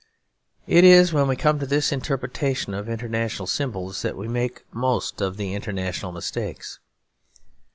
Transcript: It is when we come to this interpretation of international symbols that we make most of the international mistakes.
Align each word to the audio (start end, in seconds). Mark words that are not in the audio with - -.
It 0.65 0.83
is 0.83 1.13
when 1.13 1.27
we 1.27 1.35
come 1.35 1.59
to 1.59 1.67
this 1.67 1.91
interpretation 1.91 2.73
of 2.73 2.89
international 2.89 3.45
symbols 3.45 4.01
that 4.01 4.17
we 4.17 4.27
make 4.27 4.65
most 4.73 5.21
of 5.21 5.37
the 5.37 5.53
international 5.53 6.11
mistakes. 6.11 6.79